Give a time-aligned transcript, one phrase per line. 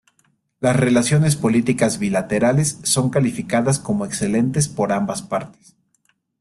[0.61, 5.75] Las relaciones políticas bilaterales son calificadas como excelentes por ambas partes.